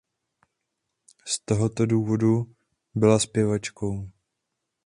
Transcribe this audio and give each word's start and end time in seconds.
Z 1.25 1.39
tohoto 1.45 1.85
důvodu 1.85 2.55
byla 2.95 3.19
zpěvačkou. 3.19 4.09